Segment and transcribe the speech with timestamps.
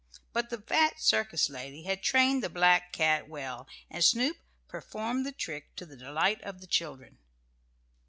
[0.33, 5.31] But the fat circus lady had trained the black cat well, and Snoop performed the
[5.31, 7.19] trick to the delight of the children.